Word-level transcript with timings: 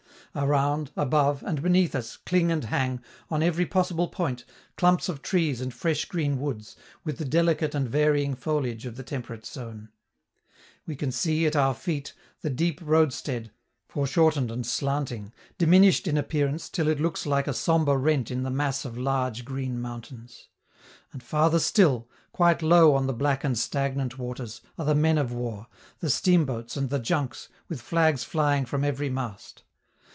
Around, 0.33 0.91
above, 0.95 1.43
and 1.43 1.61
beneath 1.61 1.93
us 1.93 2.15
cling 2.15 2.53
and 2.53 2.63
hang, 2.63 3.01
on 3.29 3.43
every 3.43 3.65
possible 3.65 4.07
point, 4.07 4.45
clumps 4.77 5.09
of 5.09 5.21
trees 5.21 5.59
and 5.59 5.73
fresh 5.73 6.05
green 6.05 6.39
woods, 6.39 6.77
with 7.03 7.17
the 7.17 7.25
delicate 7.25 7.75
and 7.75 7.89
varying 7.89 8.33
foliage 8.35 8.85
of 8.85 8.95
the 8.95 9.03
temperate 9.03 9.45
zone. 9.45 9.89
We 10.85 10.95
can 10.95 11.11
see, 11.11 11.45
at 11.45 11.57
our 11.57 11.73
feet, 11.73 12.13
the 12.39 12.49
deep 12.49 12.79
roadstead, 12.81 13.51
foreshortened 13.89 14.51
and 14.51 14.65
slanting, 14.65 15.33
diminished 15.57 16.07
in 16.07 16.17
appearance 16.17 16.69
till 16.69 16.87
it 16.87 17.01
looks 17.01 17.25
like 17.25 17.47
a 17.49 17.53
sombre 17.53 17.97
rent 17.97 18.31
in 18.31 18.43
the 18.43 18.49
mass 18.49 18.85
of 18.85 18.97
large 18.97 19.43
green 19.43 19.81
mountains; 19.81 20.47
and 21.11 21.21
farther 21.21 21.59
still, 21.59 22.07
quite 22.31 22.61
low 22.61 22.95
on 22.95 23.05
the 23.05 23.11
black 23.13 23.43
and 23.43 23.59
stagnant 23.59 24.17
waters, 24.17 24.61
are 24.77 24.85
the 24.85 24.95
men 24.95 25.17
of 25.17 25.33
war, 25.33 25.67
the 25.99 26.09
steamboats 26.09 26.77
and 26.77 26.89
the 26.89 26.99
junks, 26.99 27.49
with 27.67 27.81
flags 27.81 28.23
flying 28.23 28.63
from 28.65 28.85
every 28.85 29.09
mast. 29.09 29.63